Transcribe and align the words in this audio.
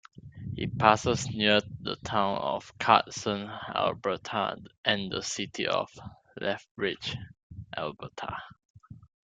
It 0.57 0.79
passes 0.79 1.29
near 1.29 1.59
the 1.81 1.95
town 1.97 2.39
of 2.39 2.75
Cardston, 2.79 3.47
Alberta, 3.75 4.55
and 4.83 5.11
the 5.11 5.21
city 5.21 5.67
of 5.67 5.91
Lethbridge, 6.37 7.15
Alberta. 7.77 8.35